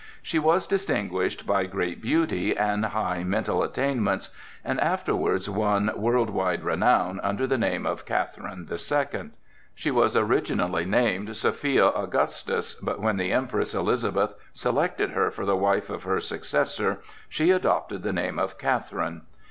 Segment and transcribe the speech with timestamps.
[0.23, 4.31] She was distinguished by great beauty and high mental attainments,
[4.65, 9.33] and afterwards won world wide renown under the name of Catherine the Second.
[9.75, 15.55] She was originally named Sophia Augusta, but when the Empress Elizabeth selected her for the
[15.55, 19.21] wife of her successor, she adopted the name of Catherine.